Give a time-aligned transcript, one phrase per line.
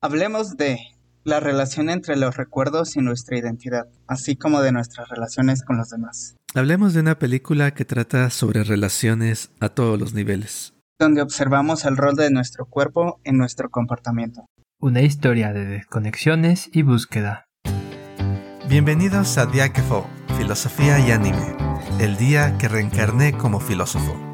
[0.00, 0.78] Hablemos de
[1.24, 5.90] la relación entre los recuerdos y nuestra identidad, así como de nuestras relaciones con los
[5.90, 6.36] demás.
[6.54, 10.72] Hablemos de una película que trata sobre relaciones a todos los niveles.
[11.00, 14.46] Donde observamos el rol de nuestro cuerpo en nuestro comportamiento.
[14.80, 17.46] Una historia de desconexiones y búsqueda.
[18.68, 21.56] Bienvenidos a Diáquefo, Filosofía y Anime,
[21.98, 24.27] el día que reencarné como filósofo.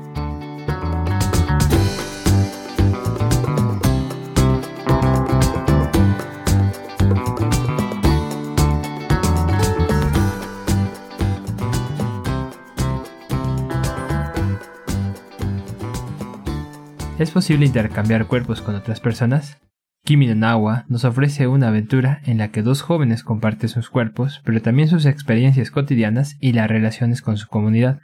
[17.25, 19.57] ¿Es posible intercambiar cuerpos con otras personas?
[20.05, 24.43] Kimi no Nawa nos ofrece una aventura en la que dos jóvenes comparten sus cuerpos,
[24.45, 28.03] pero también sus experiencias cotidianas y las relaciones con su comunidad.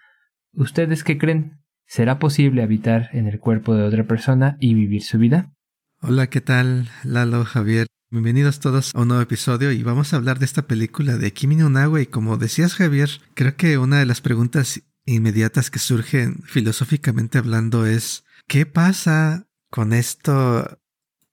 [0.55, 1.61] ¿Ustedes qué creen?
[1.87, 5.52] ¿Será posible habitar en el cuerpo de otra persona y vivir su vida?
[6.00, 6.89] Hola, ¿qué tal?
[7.05, 7.89] Lalo, Javier.
[8.11, 11.56] Bienvenidos todos a un nuevo episodio y vamos a hablar de esta película de Kimi
[11.56, 16.42] no Nawa y como decías Javier, creo que una de las preguntas inmediatas que surgen
[16.45, 20.83] filosóficamente hablando es ¿Qué pasa con esto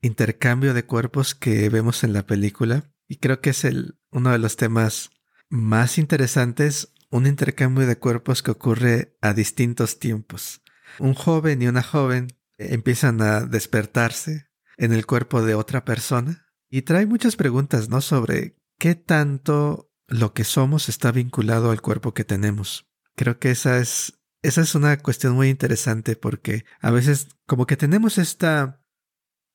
[0.02, 2.94] intercambio de cuerpos que vemos en la película?
[3.08, 5.09] Y creo que es el, uno de los temas
[5.50, 10.62] más interesantes, un intercambio de cuerpos que ocurre a distintos tiempos.
[11.00, 12.28] Un joven y una joven
[12.59, 18.02] empiezan a despertarse en el cuerpo de otra persona y trae muchas preguntas, ¿no?
[18.02, 22.86] Sobre qué tanto lo que somos está vinculado al cuerpo que tenemos.
[23.16, 27.78] Creo que esa es esa es una cuestión muy interesante porque a veces como que
[27.78, 28.82] tenemos esta,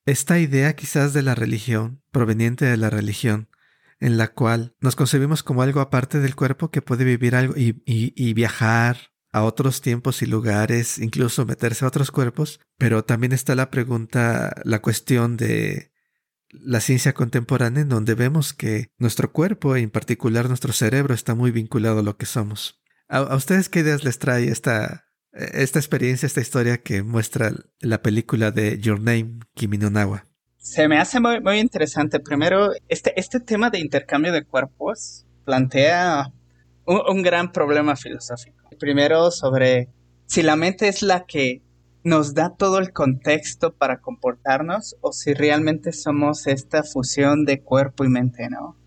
[0.07, 3.49] esta idea quizás de la religión, proveniente de la religión,
[4.01, 7.83] en la cual nos concebimos como algo aparte del cuerpo que puede vivir algo y,
[7.87, 13.33] y, y viajar a otros tiempos y lugares, incluso meterse a otros cuerpos, pero también
[13.33, 15.93] está la pregunta, la cuestión de
[16.51, 21.51] la ciencia contemporánea en donde vemos que nuestro cuerpo, en particular nuestro cerebro, está muy
[21.51, 22.82] vinculado a lo que somos.
[23.13, 28.51] ¿A, ustedes qué ideas les trae esta, esta experiencia, esta historia que muestra la película
[28.51, 30.25] de Your Name, Kimi no Nawa?
[30.57, 32.21] Se me hace muy, muy interesante.
[32.21, 36.33] Primero, este, este tema de intercambio de cuerpos plantea
[36.87, 38.71] un, un gran problema filosófico.
[38.81, 39.91] Primero, sobre
[40.25, 41.61] si la mente es la que
[42.05, 48.07] nos da todo el contexto para comportarnos o si realmente somos esta fusión de cuerpo
[48.07, 48.79] y mente, ¿no?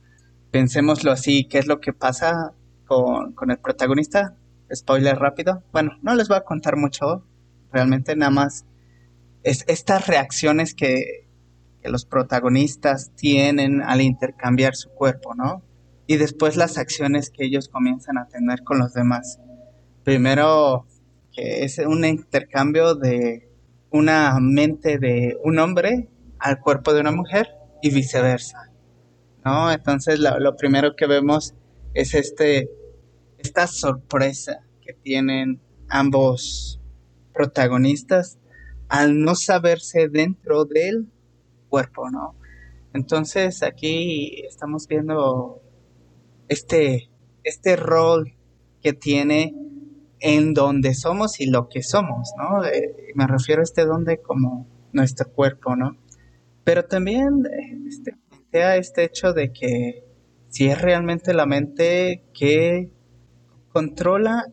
[0.50, 2.56] Pensémoslo así, ¿qué es lo que pasa
[2.86, 4.36] con, el protagonista.
[4.74, 5.64] Spoiler rápido.
[5.72, 7.26] Bueno, no les voy a contar mucho.
[7.72, 8.66] Realmente nada más
[9.44, 11.28] es estas reacciones que,
[11.82, 15.64] que los protagonistas tienen al intercambiar su cuerpo, ¿no?
[16.08, 19.40] Y después las acciones que ellos comienzan a tener con los demás.
[20.04, 20.86] Primero,
[21.32, 23.50] que es un intercambio de
[23.92, 26.10] una mente de un hombre
[26.40, 27.50] al cuerpo de una mujer
[27.82, 28.72] y viceversa,
[29.44, 29.72] ¿no?
[29.72, 31.56] Entonces lo primero que vemos
[31.96, 32.70] es este,
[33.40, 36.80] esta sorpresa que tienen ambos
[37.34, 38.38] protagonistas
[38.90, 41.08] al no saberse dentro del
[41.70, 42.36] cuerpo, ¿no?
[42.94, 45.62] Entonces aquí estamos viendo
[46.48, 47.10] este,
[47.44, 48.36] este rol
[48.82, 49.56] que tiene
[50.20, 52.64] en donde somos y lo que somos, ¿no?
[52.66, 55.98] Eh, me refiero a este donde como nuestro cuerpo, ¿no?
[56.64, 58.18] Pero también eh, este,
[58.52, 60.05] este hecho de que
[60.56, 62.90] si es realmente la mente que
[63.74, 64.46] controla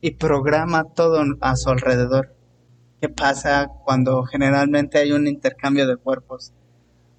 [0.00, 2.34] y programa todo a su alrededor.
[3.00, 6.52] ¿Qué pasa cuando generalmente hay un intercambio de cuerpos?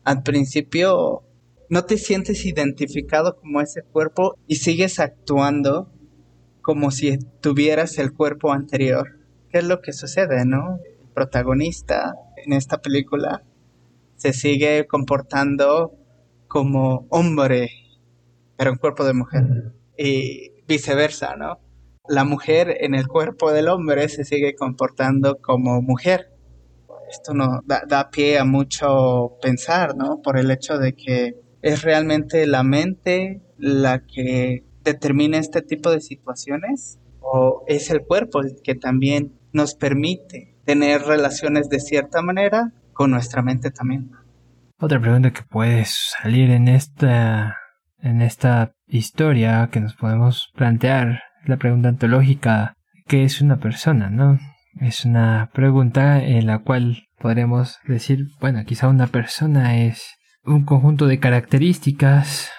[0.03, 1.23] Al principio
[1.69, 5.89] no te sientes identificado como ese cuerpo y sigues actuando
[6.61, 9.21] como si tuvieras el cuerpo anterior.
[9.49, 10.79] ¿Qué es lo que sucede, no?
[10.85, 12.13] El protagonista
[12.45, 13.41] en esta película
[14.17, 15.93] se sigue comportando
[16.49, 17.86] como hombre
[18.57, 19.73] pero en cuerpo de mujer.
[19.97, 21.59] Y viceversa, ¿no?
[22.09, 26.31] La mujer en el cuerpo del hombre se sigue comportando como mujer.
[27.09, 30.21] Esto no da, pie a mucho pensar, ¿no?
[30.21, 36.01] Por el hecho de que es realmente la mente la que determina este tipo de
[36.01, 42.71] situaciones o es el cuerpo el que también nos permite tener relaciones de cierta manera
[42.93, 44.11] con nuestra mente también.
[44.79, 47.57] Otra pregunta que puede salir en esta
[48.01, 52.77] en esta historia que nos podemos plantear la pregunta antológica
[53.07, 54.09] ¿qué es una persona?
[54.09, 54.39] ¿no?
[54.79, 61.07] Es una pregunta en la cual podremos decir, bueno, quizá una persona es un conjunto
[61.07, 62.51] de características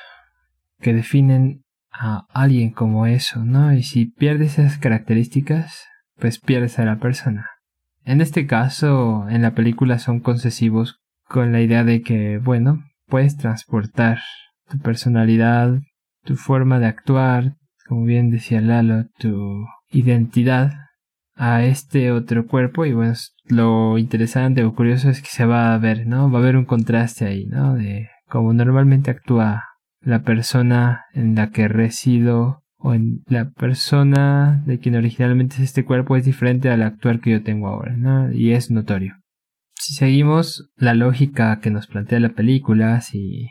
[0.81, 1.63] que definen
[1.93, 3.73] a alguien como eso, ¿no?
[3.73, 5.85] Y si pierdes esas características,
[6.17, 7.51] pues pierdes a la persona.
[8.05, 13.37] En este caso, en la película son concesivos con la idea de que, bueno, puedes
[13.37, 14.19] transportar
[14.71, 15.81] tu personalidad,
[16.25, 17.55] tu forma de actuar,
[17.87, 20.73] como bien decía Lalo, tu identidad
[21.35, 23.15] a este otro cuerpo y bueno,
[23.47, 26.31] lo interesante o curioso es que se va a ver, ¿no?
[26.31, 27.75] Va a haber un contraste ahí, ¿no?
[27.75, 29.65] De cómo normalmente actúa
[30.01, 35.85] la persona en la que resido o en la persona de quien originalmente es este
[35.85, 38.33] cuerpo es diferente al actuar que yo tengo ahora, ¿no?
[38.33, 39.15] Y es notorio.
[39.75, 43.49] Si seguimos la lógica que nos plantea la película, si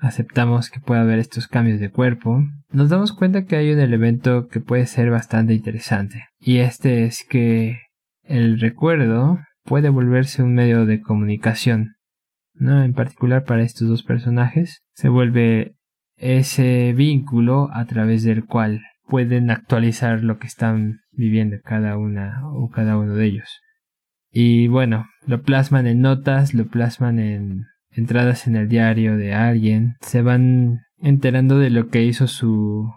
[0.00, 4.48] aceptamos que puede haber estos cambios de cuerpo, nos damos cuenta que hay un elemento
[4.48, 6.24] que puede ser bastante interesante.
[6.38, 7.80] Y este es que
[8.22, 11.96] el recuerdo puede volverse un medio de comunicación.
[12.54, 12.82] ¿no?
[12.82, 15.74] En particular para estos dos personajes, se vuelve
[16.16, 22.70] ese vínculo a través del cual pueden actualizar lo que están viviendo cada una o
[22.70, 23.60] cada uno de ellos.
[24.30, 29.96] Y bueno, lo plasman en notas, lo plasman en entradas en el diario de alguien,
[30.00, 32.90] se van enterando de lo que hizo su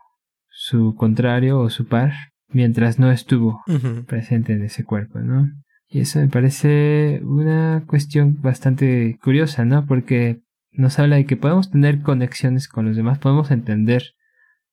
[0.54, 2.14] su contrario o su par
[2.48, 3.62] mientras no estuvo
[4.08, 5.50] presente en ese cuerpo, ¿no?
[5.90, 9.86] Y eso me parece una cuestión bastante curiosa, ¿no?
[9.86, 10.42] Porque
[10.72, 14.14] nos habla de que podemos tener conexiones con los demás, podemos entender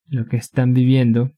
[0.05, 1.31] lo que están viviendo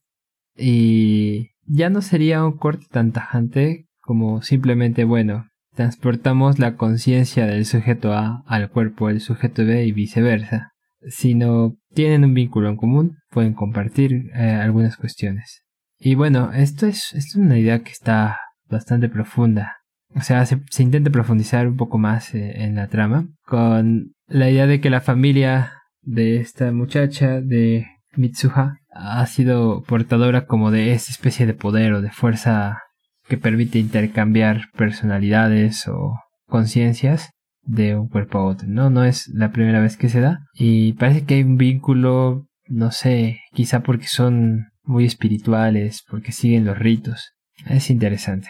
[0.56, 7.66] y ya no sería un corte tan tajante como simplemente, bueno, transportamos la conciencia del
[7.66, 10.72] sujeto A al cuerpo del sujeto B y viceversa,
[11.08, 15.64] sino tienen un vínculo en común, pueden compartir eh, algunas cuestiones.
[16.00, 18.40] Y bueno, esto es, esto es una idea que está
[18.70, 19.78] bastante profunda.
[20.16, 24.68] O sea, se, intenta profundizar un poco más eh, en la trama con la idea
[24.68, 31.12] de que la familia de esta muchacha, de Mitsuha, ha sido portadora como de esta
[31.12, 32.83] especie de poder o de fuerza
[33.28, 36.16] que permite intercambiar personalidades o
[36.46, 37.32] conciencias
[37.62, 38.90] de un cuerpo a otro, ¿no?
[38.90, 42.92] No es la primera vez que se da y parece que hay un vínculo, no
[42.92, 47.34] sé, quizá porque son muy espirituales, porque siguen los ritos.
[47.68, 48.50] Es interesante.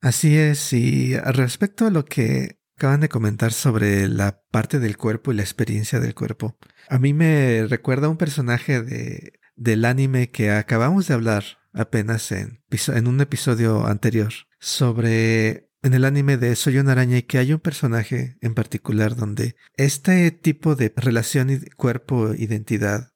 [0.00, 5.32] Así es, y respecto a lo que acaban de comentar sobre la parte del cuerpo
[5.32, 6.56] y la experiencia del cuerpo,
[6.88, 12.62] a mí me recuerda un personaje de, del anime que acabamos de hablar apenas en,
[12.70, 17.52] en un episodio anterior sobre en el anime de Soy una araña y que hay
[17.52, 23.12] un personaje en particular donde este tipo de relación cuerpo-identidad,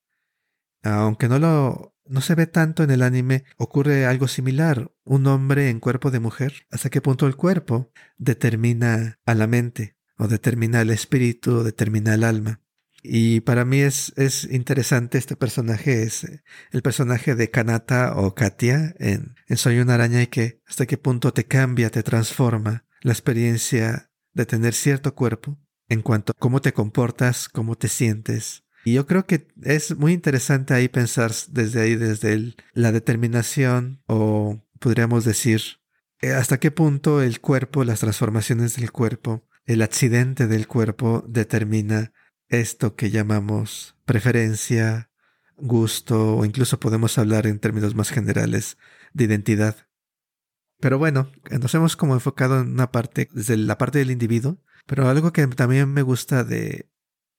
[0.83, 4.93] aunque no lo no se ve tanto en el anime, ocurre algo similar.
[5.05, 6.67] Un hombre en cuerpo de mujer.
[6.71, 9.97] ¿Hasta qué punto el cuerpo determina a la mente?
[10.19, 12.61] O determina el espíritu, o determina el alma.
[13.07, 16.27] Y para mí es, es interesante este personaje, es
[16.71, 20.97] el personaje de Kanata o Katia en, en Soy una araña y que hasta qué
[20.97, 25.59] punto te cambia, te transforma la experiencia de tener cierto cuerpo
[25.89, 28.65] en cuanto a cómo te comportas, cómo te sientes.
[28.87, 34.03] Y yo creo que es muy interesante ahí pensar desde ahí, desde el, la determinación
[34.07, 35.61] o podríamos decir
[36.23, 42.13] eh, hasta qué punto el cuerpo, las transformaciones del cuerpo, el accidente del cuerpo determina
[42.61, 45.11] esto que llamamos preferencia,
[45.57, 48.79] gusto o incluso podemos hablar en términos más generales
[49.13, 49.89] de identidad.
[50.81, 55.09] Pero bueno, nos hemos como enfocado en una parte, desde la parte del individuo, pero
[55.09, 56.91] algo que también me gusta de,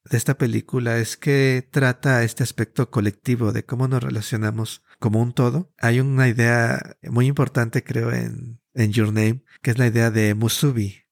[0.09, 5.33] de esta película es que trata este aspecto colectivo de cómo nos relacionamos como un
[5.33, 5.73] todo.
[5.77, 10.33] Hay una idea muy importante creo en, en Your Name, que es la idea de
[10.33, 11.04] Musubi,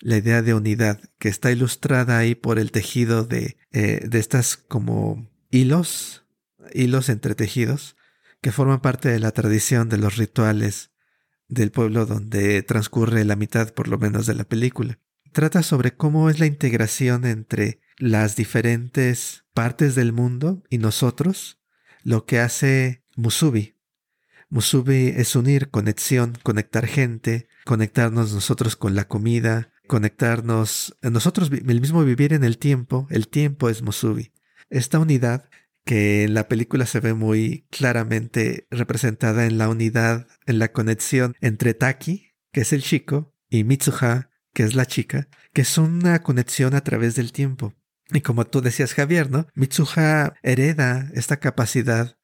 [0.00, 4.56] la idea de unidad, que está ilustrada ahí por el tejido de, eh, de estas
[4.56, 6.24] como hilos,
[6.72, 7.96] hilos entretejidos,
[8.40, 10.90] que forman parte de la tradición de los rituales
[11.48, 14.98] del pueblo donde transcurre la mitad por lo menos de la película.
[15.32, 21.60] Trata sobre cómo es la integración entre las diferentes partes del mundo y nosotros,
[22.02, 23.76] lo que hace Musubi.
[24.48, 32.04] Musubi es unir, conexión, conectar gente, conectarnos nosotros con la comida, conectarnos, nosotros el mismo
[32.04, 34.30] vivir en el tiempo, el tiempo es Musubi.
[34.68, 35.50] Esta unidad
[35.84, 41.34] que en la película se ve muy claramente representada en la unidad, en la conexión
[41.40, 46.22] entre Taki, que es el chico, y Mitsuha, que es la chica, que es una
[46.22, 47.74] conexión a través del tiempo.
[48.12, 49.48] Y como tú decías, Javier, ¿no?
[49.54, 52.16] Mitsuha hereda esta capacidad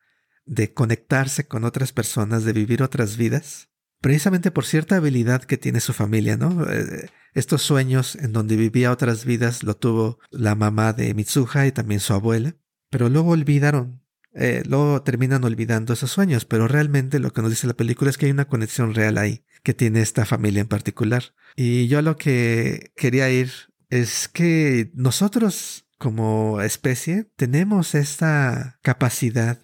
[0.45, 3.71] de conectarse con otras personas, de vivir otras vidas,
[4.01, 6.65] precisamente por cierta habilidad que tiene su familia, ¿no?
[6.71, 11.73] Eh, estos sueños en donde vivía otras vidas lo tuvo la mamá de Mitsuha y
[11.73, 12.57] también su abuela,
[12.91, 14.03] pero luego olvidaron,
[14.33, 18.17] eh, luego terminan olvidando esos sueños, pero realmente lo que nos dice la película es
[18.17, 21.35] que hay una conexión real ahí que tiene esta familia en particular.
[21.57, 23.51] Y yo lo que quería ir
[23.91, 29.61] es que nosotros como especie tenemos esta capacidad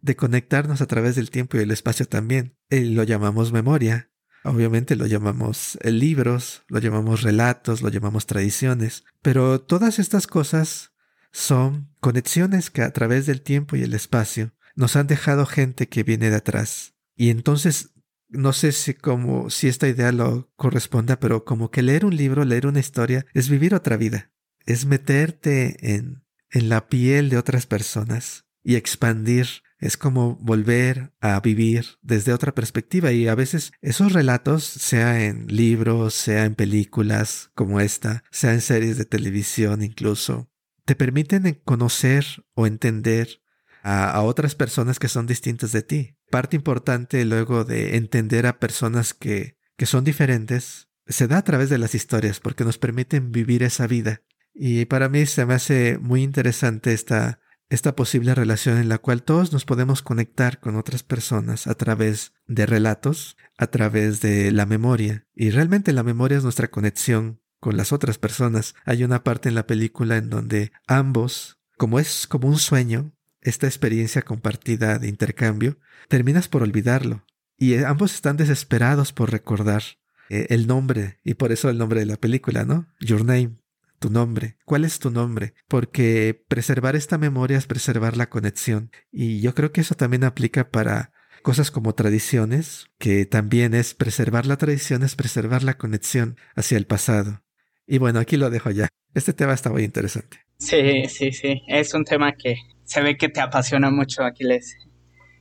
[0.00, 2.56] de conectarnos a través del tiempo y el espacio también.
[2.70, 4.09] Y lo llamamos memoria.
[4.44, 10.92] Obviamente lo llamamos eh, libros, lo llamamos relatos, lo llamamos tradiciones, pero todas estas cosas
[11.32, 16.02] son conexiones que a través del tiempo y el espacio nos han dejado gente que
[16.02, 16.94] viene de atrás.
[17.14, 17.90] Y entonces,
[18.28, 22.44] no sé si como si esta idea lo corresponda, pero como que leer un libro,
[22.44, 24.32] leer una historia, es vivir otra vida.
[24.64, 31.40] Es meterte en, en la piel de otras personas y expandir es como volver a
[31.40, 37.50] vivir desde otra perspectiva y a veces esos relatos, sea en libros, sea en películas
[37.54, 40.50] como esta, sea en series de televisión incluso,
[40.84, 43.42] te permiten conocer o entender
[43.82, 46.16] a, otras personas que son distintas de ti.
[46.30, 51.70] Parte importante luego de entender a personas que, que son diferentes se da a través
[51.70, 54.22] de las historias porque nos permiten vivir esa vida.
[54.54, 59.22] Y para mí se me hace muy interesante esta esta posible relación en la cual
[59.22, 64.66] todos nos podemos conectar con otras personas a través de relatos, a través de la
[64.66, 65.26] memoria.
[65.34, 68.74] Y realmente la memoria es nuestra conexión con las otras personas.
[68.84, 73.68] Hay una parte en la película en donde ambos, como es como un sueño, esta
[73.68, 77.24] experiencia compartida de intercambio, terminas por olvidarlo.
[77.56, 79.82] Y ambos están desesperados por recordar
[80.28, 82.88] eh, el nombre, y por eso el nombre de la película, ¿no?
[83.00, 83.59] Your Name
[84.00, 84.56] tu nombre.
[84.64, 85.54] ¿Cuál es tu nombre?
[85.68, 88.90] Porque preservar esta memoria es preservar la conexión.
[89.12, 94.46] Y yo creo que eso también aplica para cosas como tradiciones, que también es preservar
[94.46, 97.42] la tradición, es preservar la conexión hacia el pasado.
[97.86, 98.88] Y bueno, aquí lo dejo ya.
[99.14, 100.38] Este tema está muy interesante.
[100.58, 101.62] Sí, sí, sí.
[101.68, 104.76] Es un tema que se ve que te apasiona mucho, Aquiles.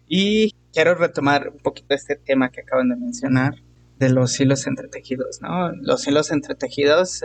[0.07, 3.55] Y quiero retomar un poquito este tema que acaban de mencionar
[3.99, 5.71] de los hilos entretejidos, ¿no?
[5.73, 7.23] Los hilos entretejidos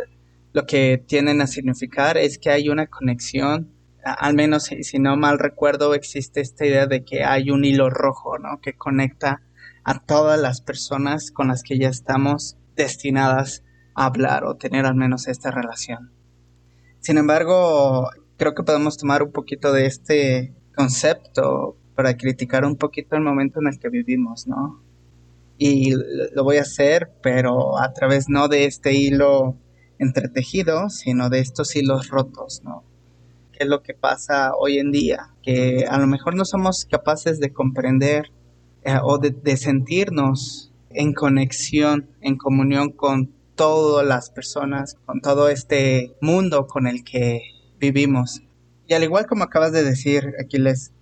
[0.55, 5.41] lo que tienen a significar es que hay una conexión, al menos si, no mal
[5.41, 8.61] recuerdo, existe esta idea de que hay un hilo rojo, ¿no?
[8.63, 9.43] Que conecta
[9.83, 13.65] a todas las personas con las que ya estamos destinadas
[13.97, 16.13] a hablar o tener al menos esta relación.
[17.01, 23.17] Sin embargo, creo que podemos tomar un poquito de este concepto para criticar un poquito
[23.17, 24.85] el momento en el que vivimos, ¿no?
[25.59, 25.95] Y
[26.33, 29.59] lo voy a hacer, pero a través no de este hilo
[29.99, 32.85] entretejido, sino de estos hilos rotos, ¿no?
[33.53, 35.31] ¿Qué es lo que pasa hoy en día?
[35.43, 38.33] Que a lo mejor no somos capaces de comprender
[38.83, 46.17] eh, o de, sentirnos en conexión, en comunión con todas las personas, con todo este
[46.21, 47.43] mundo con el que
[47.79, 48.43] vivimos.
[48.89, 50.93] Y al igual como acabas de decir, Aquiles,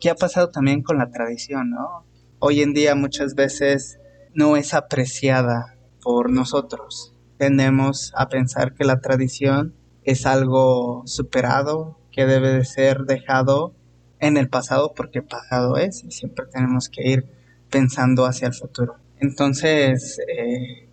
[0.00, 2.04] ¿qué ha pasado también con la tradición, no?
[2.38, 3.98] Hoy en día muchas veces
[4.32, 9.74] no es apreciada por nosotros tendemos a pensar que la tradición
[10.04, 13.74] es algo superado, que debe de ser dejado
[14.20, 17.26] en el pasado porque pasado es y siempre tenemos que ir
[17.70, 18.96] pensando hacia el futuro.
[19.18, 20.88] Entonces, eh,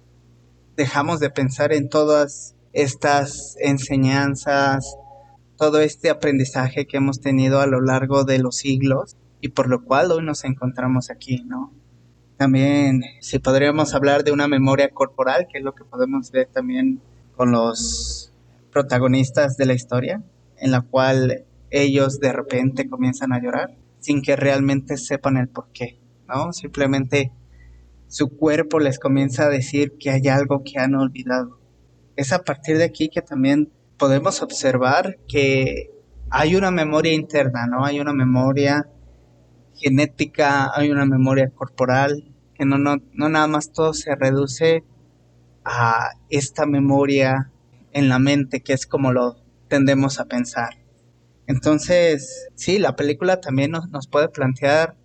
[0.76, 4.98] dejamos de pensar en todas estas enseñanzas,
[5.58, 9.84] todo este aprendizaje que hemos tenido a lo largo de los siglos y por lo
[9.84, 11.72] cual hoy nos encontramos aquí, ¿no?
[12.44, 17.00] También, si podríamos hablar de una memoria corporal, que es lo que podemos ver también
[17.38, 18.34] con los
[18.70, 20.22] protagonistas de la historia,
[20.58, 25.72] en la cual ellos de repente comienzan a llorar sin que realmente sepan el por
[25.72, 26.52] qué, ¿no?
[26.52, 27.32] Simplemente
[28.10, 31.62] su cuerpo les comienza a decir que hay algo que han olvidado.
[32.18, 35.92] Es a partir de aquí que también podemos observar que
[36.30, 37.86] hay una memoria interna, ¿no?
[37.86, 38.90] Hay una memoria
[39.76, 44.84] genética, hay una memoria corporal, que no, no, no nada más todo se reduce
[45.66, 47.52] a esta memoria
[47.92, 50.78] en la mente, que es como lo tendemos a pensar.
[51.48, 54.96] Entonces, sí, la película también nos, nos puede plantear,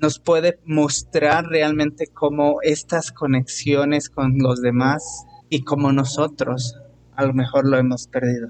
[0.00, 6.78] nos puede mostrar realmente cómo estas conexiones con los demás y como nosotros
[7.16, 8.48] a lo mejor lo hemos perdido.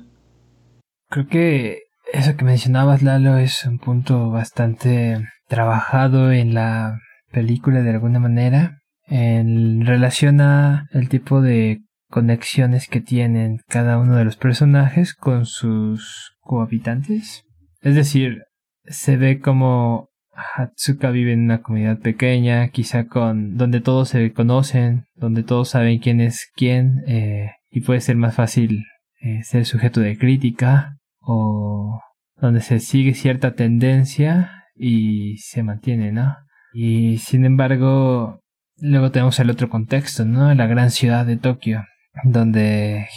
[1.09, 7.01] Creo que eso que mencionabas, Lalo, es un punto bastante trabajado en la
[7.31, 14.17] película de alguna manera en relación a el tipo de conexiones que tienen cada uno
[14.17, 17.45] de los personajes con sus cohabitantes.
[17.81, 18.45] Es decir,
[18.85, 20.09] se ve como
[20.57, 25.99] Hatsuka vive en una comunidad pequeña, quizá con donde todos se conocen, donde todos saben
[25.99, 28.85] quién es quién, eh, y puede ser más fácil
[29.21, 32.01] eh, ser sujeto de crítica, o
[32.37, 36.37] donde se sigue cierta tendencia y se mantiene, ¿no?
[36.73, 38.41] Y sin embargo,
[38.77, 40.53] luego tenemos el otro contexto, ¿no?
[40.55, 41.85] La gran ciudad de Tokio,
[42.25, 43.09] donde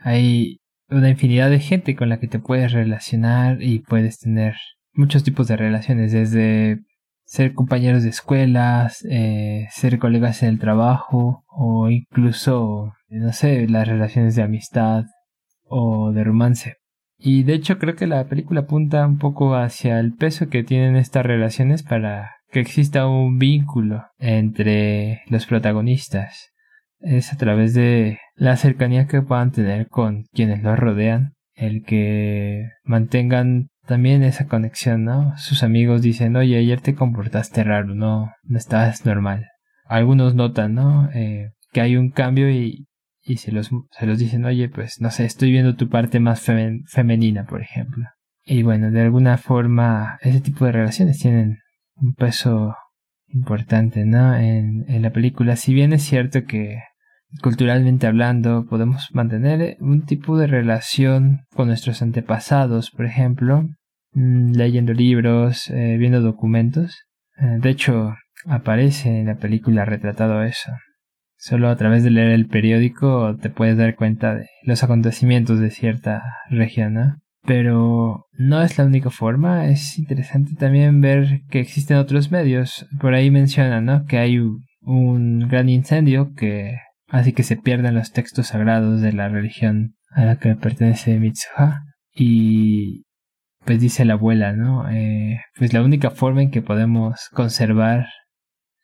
[0.00, 4.56] hay una infinidad de gente con la que te puedes relacionar y puedes tener
[4.92, 6.80] muchos tipos de relaciones, desde
[7.24, 13.86] ser compañeros de escuelas, eh, ser colegas en el trabajo o incluso, no sé, las
[13.86, 15.04] relaciones de amistad
[15.64, 16.76] o de romance.
[17.18, 20.96] Y de hecho creo que la película apunta un poco hacia el peso que tienen
[20.96, 26.50] estas relaciones para que exista un vínculo entre los protagonistas.
[26.98, 32.68] Es a través de la cercanía que puedan tener con quienes los rodean, el que
[32.84, 35.36] mantengan también esa conexión, ¿no?
[35.38, 39.46] Sus amigos dicen, oye, ayer te comportaste raro, no, no estabas normal.
[39.86, 41.10] Algunos notan, ¿no?
[41.14, 42.86] Eh, que hay un cambio y,
[43.22, 46.40] y se los, se los dicen, oye, pues no sé, estoy viendo tu parte más
[46.86, 48.04] femenina, por ejemplo.
[48.44, 51.58] Y bueno, de alguna forma, ese tipo de relaciones tienen
[52.00, 52.74] un peso
[53.28, 54.36] importante, ¿no?
[54.36, 56.82] En, la película, si bien es cierto que
[57.42, 63.68] culturalmente hablando podemos mantener un tipo de relación con nuestros antepasados, por ejemplo,
[64.12, 67.04] mm, leyendo libros, eh, viendo documentos.
[67.38, 68.14] Eh, de hecho,
[68.46, 70.72] aparece en la película retratado eso.
[71.36, 75.70] Solo a través de leer el periódico te puedes dar cuenta de los acontecimientos de
[75.70, 77.16] cierta región, ¿no?
[77.50, 82.86] Pero no es la única forma, es interesante también ver que existen otros medios.
[83.00, 84.04] Por ahí mencionan, ¿no?
[84.04, 84.38] Que hay
[84.82, 86.76] un gran incendio que
[87.08, 91.82] hace que se pierdan los textos sagrados de la religión a la que pertenece Mitsuha.
[92.14, 93.02] Y
[93.64, 94.88] pues dice la abuela, ¿no?
[94.88, 98.06] Eh, pues la única forma en que podemos conservar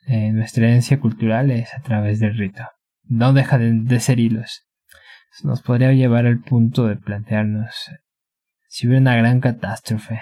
[0.08, 2.64] eh, nuestra herencia cultural es a través del rito.
[3.04, 4.66] No deja de, ser hilos.
[5.44, 7.92] Nos podría llevar al punto de plantearnos
[8.76, 10.20] si hubiera una gran catástrofe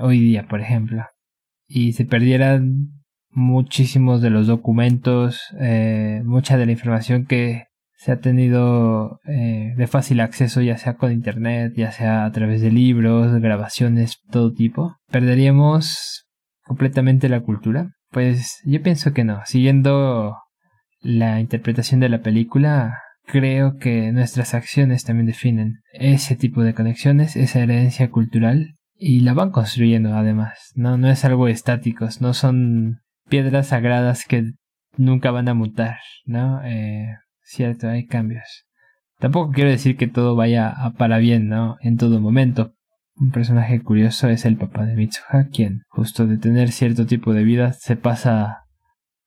[0.00, 1.04] hoy día, por ejemplo,
[1.68, 2.88] y se perdieran
[3.30, 9.86] muchísimos de los documentos, eh, mucha de la información que se ha tenido eh, de
[9.86, 14.96] fácil acceso, ya sea con internet, ya sea a través de libros, grabaciones, todo tipo,
[15.12, 16.26] perderíamos
[16.64, 17.92] completamente la cultura.
[18.10, 19.42] Pues yo pienso que no.
[19.44, 20.34] Siguiendo
[20.98, 22.98] la interpretación de la película,
[23.32, 29.32] creo que nuestras acciones también definen ese tipo de conexiones, esa herencia cultural, y la
[29.32, 30.70] van construyendo además.
[30.74, 34.52] No, no es algo estático, no son piedras sagradas que
[34.98, 36.60] nunca van a mutar, ¿no?
[36.62, 37.06] Eh,
[37.42, 38.66] cierto, hay cambios.
[39.18, 41.78] Tampoco quiero decir que todo vaya a para bien, ¿no?
[41.80, 42.74] En todo momento,
[43.16, 47.44] un personaje curioso es el papá de Mitsuha, quien, justo de tener cierto tipo de
[47.44, 48.64] vida, se pasa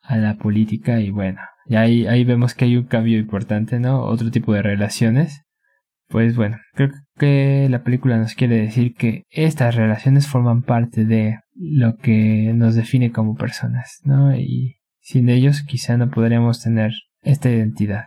[0.01, 4.03] a la política y bueno, y ahí, ahí vemos que hay un cambio importante, ¿no?
[4.03, 5.41] Otro tipo de relaciones.
[6.07, 11.39] Pues bueno, creo que la película nos quiere decir que estas relaciones forman parte de
[11.55, 14.35] lo que nos define como personas, ¿no?
[14.35, 18.05] Y sin ellos quizá no podríamos tener esta identidad.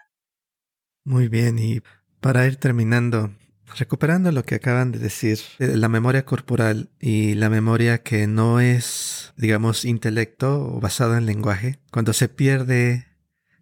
[1.04, 1.80] Muy bien, y
[2.20, 3.30] para ir terminando,
[3.76, 8.60] Recuperando lo que acaban de decir, eh, la memoria corporal y la memoria que no
[8.60, 13.07] es, digamos, intelecto o basado en lenguaje, cuando se pierde,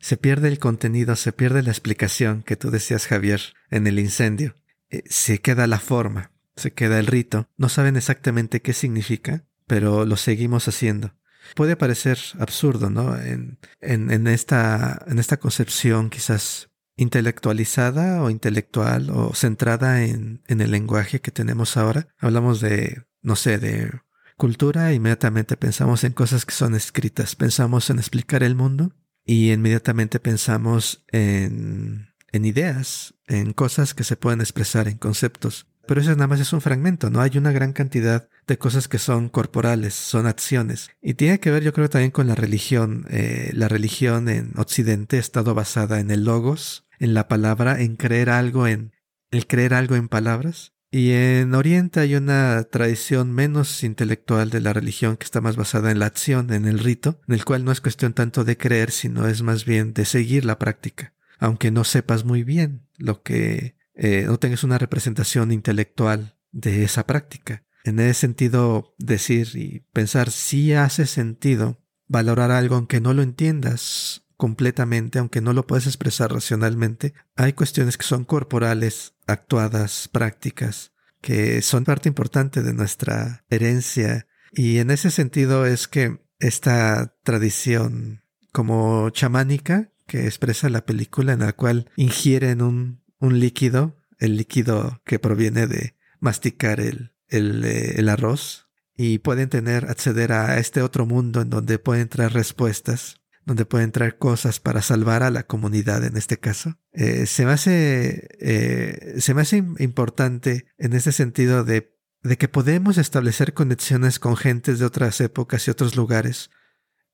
[0.06, 3.40] se pierde el contenido, se pierde la explicación que tú decías, Javier,
[3.70, 4.54] en el incendio,
[4.88, 10.04] eh, se queda la forma, se queda el rito, no saben exactamente qué significa, pero
[10.04, 11.16] lo seguimos haciendo.
[11.56, 13.20] Puede parecer absurdo, ¿no?
[13.20, 20.60] En, en, en esta, en esta concepción quizás intelectualizada o intelectual o centrada en, en
[20.60, 22.06] el lenguaje que tenemos ahora.
[22.20, 23.90] Hablamos de, no sé, de
[24.36, 28.92] cultura, inmediatamente pensamos en cosas que son escritas, pensamos en explicar el mundo
[29.26, 35.66] y inmediatamente pensamos en, en ideas, en cosas que se pueden expresar, en conceptos.
[35.86, 37.20] Pero eso nada más es un fragmento, ¿no?
[37.20, 40.90] Hay una gran cantidad de cosas que son corporales, son acciones.
[41.00, 43.06] Y tiene que ver, yo creo, también con la religión.
[43.10, 47.96] Eh, la religión en Occidente ha estado basada en el logos, en la palabra, en
[47.96, 48.92] creer algo en,
[49.30, 50.72] el creer algo en palabras.
[50.96, 55.90] Y en Oriente hay una tradición menos intelectual de la religión que está más basada
[55.90, 58.90] en la acción, en el rito, en el cual no es cuestión tanto de creer,
[58.90, 63.76] sino es más bien de seguir la práctica, aunque no sepas muy bien lo que,
[63.94, 67.62] eh, no tengas una representación intelectual de esa práctica.
[67.84, 71.78] En ese sentido, decir y pensar si hace sentido
[72.08, 77.98] valorar algo aunque no lo entiendas completamente, aunque no lo puedes expresar racionalmente, hay cuestiones
[77.98, 84.26] que son corporales, actuadas, prácticas, que son parte importante de nuestra herencia.
[84.52, 91.40] Y en ese sentido es que esta tradición como chamánica que expresa la película en
[91.40, 97.94] la cual ingieren un, un líquido, el líquido que proviene de masticar el, el, eh,
[97.96, 103.20] el arroz, y pueden tener, acceder a este otro mundo en donde pueden traer respuestas
[103.46, 106.78] donde pueden traer cosas para salvar a la comunidad en este caso.
[106.92, 112.48] Eh, se me hace, eh, se me hace importante en ese sentido de, de que
[112.48, 116.50] podemos establecer conexiones con gentes de otras épocas y otros lugares.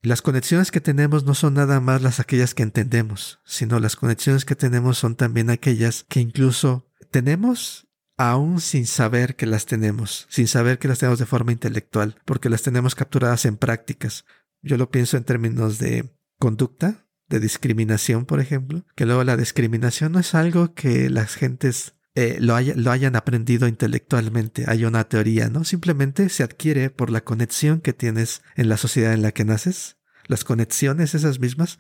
[0.01, 4.47] Las conexiones que tenemos no son nada más las aquellas que entendemos, sino las conexiones
[4.47, 10.49] que tenemos son también aquellas que incluso tenemos aún sin saber que las tenemos, sin
[10.49, 14.25] saber que las tenemos de forma intelectual, porque las tenemos capturadas en prácticas.
[14.63, 16.11] Yo lo pienso en términos de
[16.43, 21.95] conducta, de discriminación, por ejemplo, que luego la discriminación no es algo que las gentes
[22.17, 25.63] eh, lo, hayan aprendido intelectualmente, hay una teoría, ¿no?
[25.63, 29.99] Simplemente se adquiere por la conexión que tienes en la sociedad en la que naces.
[30.27, 31.79] Las conexiones esas mismas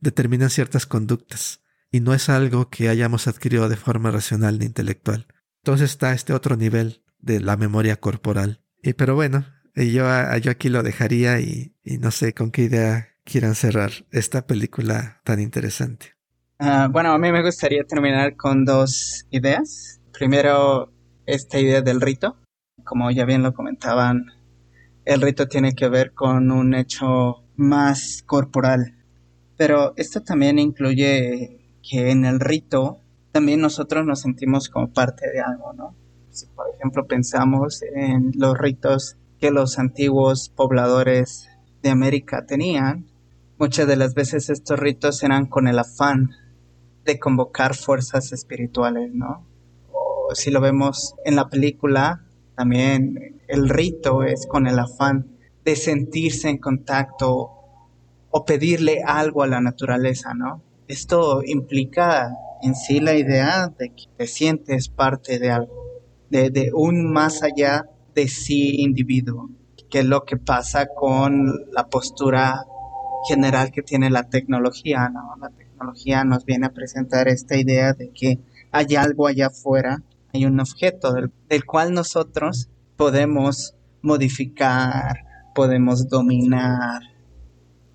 [0.00, 5.26] determinan ciertas conductas y no es algo que hayamos adquirido de forma racional ni intelectual.
[5.64, 8.60] Entonces está este otro nivel de la memoria corporal.
[8.80, 10.06] Y pero bueno, yo,
[10.38, 15.20] yo aquí lo dejaría y, y no sé con qué idea quieran cerrar esta película
[15.24, 16.14] tan interesante.
[16.60, 20.00] Uh, bueno, a mí me gustaría terminar con dos ideas.
[20.12, 20.92] Primero,
[21.26, 22.36] esta idea del rito.
[22.84, 24.26] Como ya bien lo comentaban,
[25.04, 28.94] el rito tiene que ver con un hecho más corporal.
[29.56, 33.00] Pero esto también incluye que en el rito
[33.32, 35.94] también nosotros nos sentimos como parte de algo, ¿no?
[36.30, 41.48] Si por ejemplo pensamos en los ritos que los antiguos pobladores
[41.82, 43.06] de América tenían,
[43.56, 46.30] Muchas de las veces estos ritos eran con el afán
[47.04, 49.46] de convocar fuerzas espirituales, ¿no?
[49.92, 52.24] O si lo vemos en la película,
[52.56, 57.50] también el rito es con el afán de sentirse en contacto
[58.30, 60.60] o pedirle algo a la naturaleza, ¿no?
[60.88, 65.74] Esto implica en sí la idea de que te sientes parte de algo,
[66.28, 67.84] de, de un más allá
[68.16, 69.48] de sí individuo,
[69.88, 72.64] que es lo que pasa con la postura
[73.24, 75.34] general que tiene la tecnología, ¿no?
[75.40, 78.38] La tecnología nos viene a presentar esta idea de que
[78.70, 87.02] hay algo allá afuera, hay un objeto del, cual nosotros podemos modificar, podemos dominar.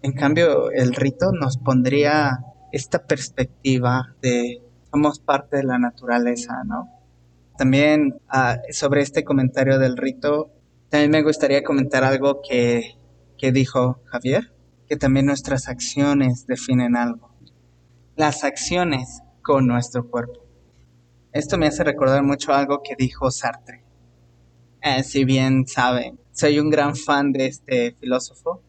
[0.02, 2.40] En cambio, el rito nos pondría
[2.72, 4.62] esta perspectiva de
[4.92, 6.90] somos parte de la naturaleza, ¿no?
[7.58, 10.50] También ah, sobre este comentario del rito,
[10.90, 12.96] también me gustaría comentar algo que,
[13.38, 14.54] que dijo Javier
[14.90, 17.30] que también nuestras acciones definen algo.
[18.16, 20.44] Las acciones con nuestro cuerpo.
[21.32, 23.84] Esto me hace recordar mucho algo que dijo Sartre.
[24.82, 28.64] Eh, si bien saben, soy un gran fan de este filósofo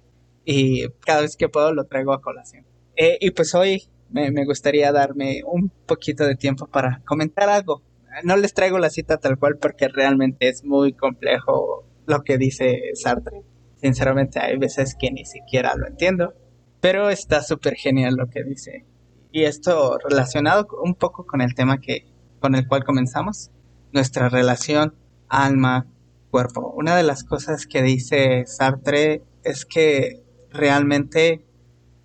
[0.44, 2.66] y cada vez que puedo lo traigo a colación.
[2.96, 7.82] Eh, y pues hoy me, me, gustaría darme un poquito de tiempo para comentar algo.
[8.24, 12.90] No les traigo la cita tal cual porque realmente es muy complejo lo que dice
[12.94, 13.42] Sartre.
[13.80, 16.34] Sinceramente hay veces que ni siquiera lo entiendo,
[16.80, 18.84] pero está súper genial lo que dice.
[19.32, 22.06] Y esto relacionado un poco con el tema que
[22.40, 23.50] con el cual comenzamos,
[23.92, 24.94] nuestra relación
[25.28, 26.72] alma-cuerpo.
[26.76, 31.44] Una de las cosas que dice Sartre es que realmente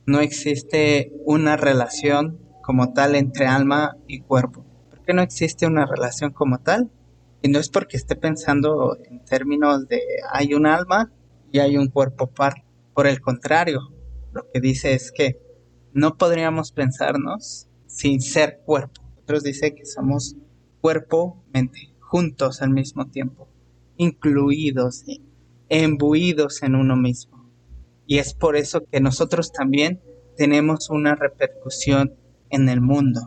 [0.06, 4.66] no existe una relación como tal entre alma y cuerpo.
[4.90, 6.92] ¿Por qué no existe una relación como tal?
[7.42, 11.12] Y no es porque esté pensando en términos de hay un alma
[11.52, 12.66] y hay un cuerpo par.
[12.94, 13.92] Por el contrario,
[14.34, 15.40] lo que dice es que
[15.94, 19.02] no podríamos pensarnos sin ser cuerpo.
[19.22, 20.36] Otros dice que somos
[20.82, 23.48] cuerpo, mente, juntos al mismo tiempo,
[23.98, 25.06] incluidos,
[25.70, 27.50] embuidos en uno mismo.
[28.06, 30.02] Y es por eso que nosotros también
[30.38, 32.14] tenemos una repercusión
[32.50, 33.22] en el mundo,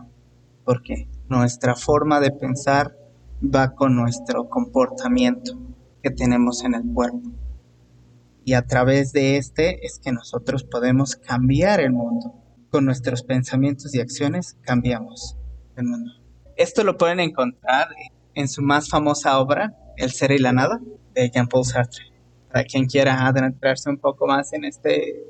[0.65, 2.97] porque nuestra forma de pensar
[3.43, 5.59] va con nuestro comportamiento
[6.03, 7.33] que tenemos en el cuerpo
[8.49, 12.33] y a través de este es que nosotros podemos cambiar el mundo.
[12.71, 15.37] Con nuestros pensamientos y acciones cambiamos
[15.77, 16.11] el mundo.
[16.57, 17.89] Esto lo pueden encontrar
[18.35, 20.81] en su más famosa obra, El ser y la nada,
[21.13, 22.07] de Jean-Paul Sartre.
[22.51, 25.27] Para quien quiera adentrarse un poco más en, este,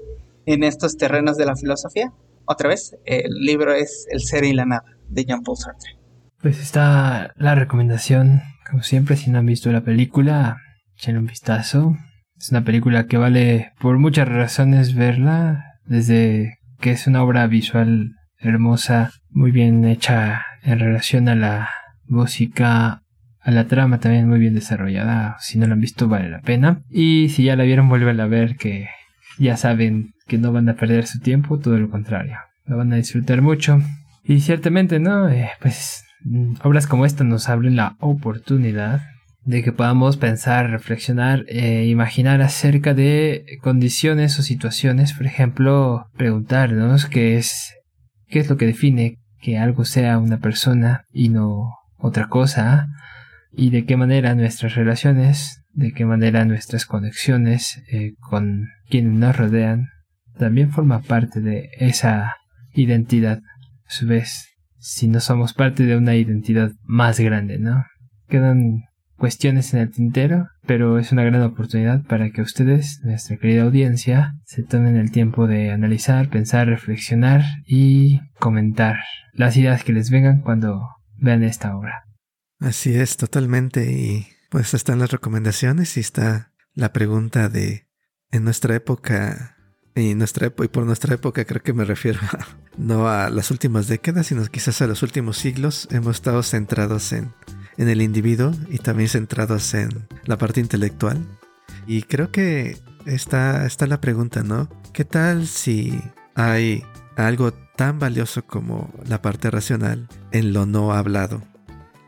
[0.47, 2.13] en estos terrenos de la filosofía,
[2.45, 5.99] otra vez, el libro es El ser y la nada, de Jean-Paul Sartre.
[6.41, 10.59] Pues está la recomendación, como siempre, si no han visto la película,
[10.97, 11.97] echen un vistazo.
[12.39, 18.15] Es una película que vale por muchas razones verla, desde que es una obra visual
[18.39, 21.71] hermosa, muy bien hecha en relación a la
[22.07, 23.03] música,
[23.41, 25.37] a la trama también muy bien desarrollada.
[25.41, 26.83] Si no la han visto vale la pena.
[26.91, 28.89] Y si ya la vieron vuelven a ver que
[29.39, 32.37] ya saben que no van a perder su tiempo, todo lo contrario.
[32.67, 33.81] La van a disfrutar mucho.
[34.23, 35.29] Y ciertamente, ¿no?
[35.29, 36.05] Eh, pues
[36.63, 39.01] obras como esta nos abren la oportunidad
[39.45, 47.07] de que podamos pensar, reflexionar, e imaginar acerca de condiciones o situaciones, por ejemplo, preguntarnos
[47.07, 47.75] qué es,
[48.29, 52.89] qué es lo que define que algo sea una persona y no otra cosa,
[53.53, 59.37] y de qué manera nuestras relaciones, de qué manera nuestras conexiones eh, con quienes nos
[59.37, 59.89] rodean,
[60.37, 62.37] también forma parte de esa
[62.73, 63.41] identidad.
[63.87, 64.49] A su vez,
[64.79, 67.85] si no somos parte de una identidad más grande, ¿no?
[68.29, 68.88] Quedan
[69.19, 74.35] cuestiones en el tintero, pero es una gran oportunidad para que ustedes, nuestra querida audiencia,
[74.45, 78.97] se tomen el tiempo de analizar, pensar, reflexionar y comentar
[79.35, 80.81] las ideas que les vengan cuando
[81.17, 82.05] vean esta obra.
[82.61, 83.93] Así es, totalmente.
[83.93, 87.87] Y pues están las recomendaciones y está la pregunta de
[88.31, 89.57] en nuestra época
[89.95, 92.21] y nuestra y por nuestra época creo que me refiero
[92.77, 97.33] no a las últimas décadas, sino quizás a los últimos siglos hemos estado centrados en
[97.79, 101.25] en el individuo y también centrados en la parte intelectual.
[101.87, 104.69] Y creo que está, está la pregunta, ¿no?
[104.93, 105.99] ¿Qué tal si
[106.35, 106.85] hay
[107.17, 111.43] algo tan valioso como la parte racional en lo no hablado?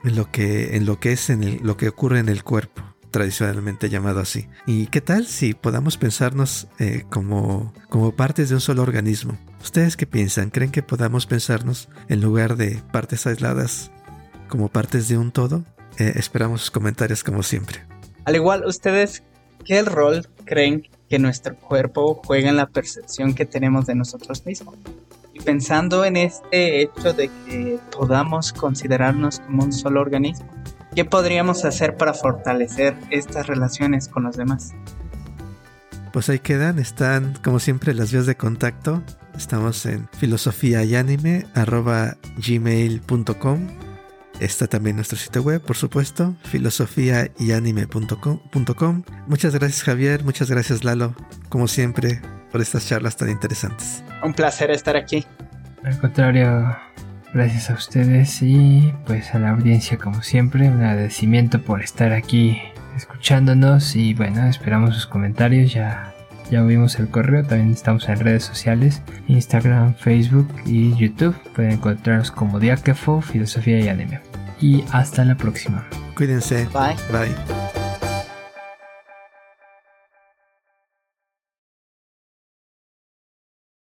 [0.05, 3.89] En lo que, en lo que es en lo que ocurre en el cuerpo tradicionalmente
[3.89, 4.49] llamado así.
[4.67, 9.37] ¿Y qué tal si podamos pensarnos eh, como, como partes de un solo organismo?
[9.63, 10.51] ¿Ustedes qué piensan?
[10.51, 13.91] ¿Creen que podamos pensarnos en lugar de partes aisladas
[14.51, 15.65] como partes de un todo.
[15.99, 17.81] Eh, esperamos sus comentarios como siempre.
[18.27, 19.23] Al igual, ¿ustedes
[19.65, 24.77] qué rol creen que nuestro cuerpo juega en la percepción que tenemos de nosotros mismos?
[25.33, 30.47] Y pensando en este hecho de que podamos considerarnos como un solo organismo,
[30.95, 34.75] ¿qué podríamos hacer para fortalecer estas relaciones con los demás?
[36.13, 39.03] Pues ahí quedan, están como siempre las vías de contacto.
[39.37, 41.47] Estamos en filosofía y anime
[42.37, 43.90] gmail.com
[44.41, 49.03] Está también nuestro sitio web, por supuesto, filosofiayanime.com.
[49.27, 51.15] Muchas gracias Javier, muchas gracias Lalo,
[51.51, 54.03] como siempre, por estas charlas tan interesantes.
[54.25, 55.27] Un placer estar aquí.
[55.85, 56.75] Al contrario,
[57.35, 62.63] gracias a ustedes y pues a la audiencia como siempre, un agradecimiento por estar aquí
[62.97, 66.15] escuchándonos y bueno, esperamos sus comentarios, ya
[66.51, 71.37] ya vimos el correo, también estamos en redes sociales, Instagram, Facebook y YouTube.
[71.55, 74.30] Pueden encontrarnos como Diáquefo, Filosofía y Anime
[74.61, 75.87] y hasta la próxima.
[76.15, 76.67] Cuídense.
[76.73, 76.97] Bye.
[77.11, 77.70] Bye.